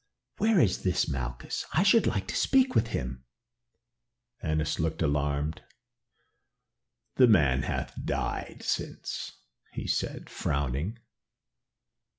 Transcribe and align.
"Where 0.37 0.59
is 0.59 0.81
this 0.81 1.07
Malchus? 1.07 1.63
I 1.73 1.83
should 1.83 2.07
like 2.07 2.27
to 2.29 2.35
speak 2.35 2.73
with 2.73 2.87
him." 2.87 3.23
Annas 4.41 4.79
looked 4.79 5.03
alarmed. 5.03 5.61
"The 7.17 7.27
man 7.27 7.61
hath 7.61 7.93
died 8.03 8.63
since," 8.63 9.33
he 9.73 9.85
said, 9.85 10.27
frowning. 10.27 10.97